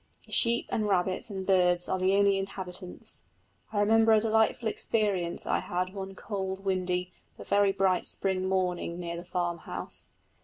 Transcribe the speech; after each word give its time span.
The 0.25 0.31
sheep 0.31 0.65
and 0.71 0.87
rabbits 0.87 1.29
and 1.29 1.45
birds 1.45 1.87
are 1.87 1.99
the 1.99 2.15
only 2.15 2.39
inhabitants. 2.39 3.23
I 3.71 3.79
remember 3.81 4.13
a 4.13 4.19
delightful 4.19 4.67
experience 4.67 5.45
I 5.45 5.59
had 5.59 5.93
one 5.93 6.15
cold 6.15 6.65
windy 6.65 7.11
but 7.37 7.45
very 7.45 7.71
bright 7.71 8.07
spring 8.07 8.49
morning 8.49 8.99
near 8.99 9.15
the 9.15 9.23
farmhouse. 9.23 10.13